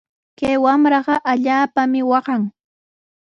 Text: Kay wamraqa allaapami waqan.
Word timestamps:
Kay 0.37 0.55
wamraqa 0.63 1.15
allaapami 1.31 2.01
waqan. 2.11 2.41